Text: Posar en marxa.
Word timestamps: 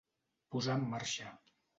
Posar 0.55 0.77
en 0.81 0.87
marxa. 0.93 1.29